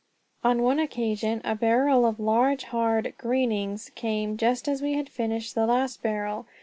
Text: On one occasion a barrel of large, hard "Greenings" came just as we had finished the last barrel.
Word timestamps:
On 0.43 0.63
one 0.63 0.79
occasion 0.79 1.41
a 1.43 1.53
barrel 1.53 2.07
of 2.07 2.19
large, 2.19 2.63
hard 2.63 3.13
"Greenings" 3.19 3.91
came 3.93 4.35
just 4.35 4.67
as 4.67 4.81
we 4.81 4.93
had 4.93 5.07
finished 5.09 5.53
the 5.53 5.67
last 5.67 6.01
barrel. 6.01 6.47